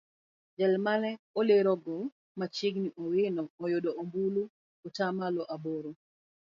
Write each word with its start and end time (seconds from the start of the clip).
Jal 0.57 0.73
mane 0.85 1.11
olerogo 1.39 1.95
machiegni 2.39 2.89
Owino 3.03 3.43
oyudo 3.63 3.89
ombulu 4.01 4.41
atamalo 4.87 5.41
aboro. 5.55 5.91